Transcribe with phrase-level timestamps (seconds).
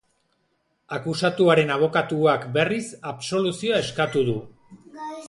[0.97, 4.39] Akusatuaren abokatuak, berriz, absoluzioa eskatu du.